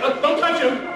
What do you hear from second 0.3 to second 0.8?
touch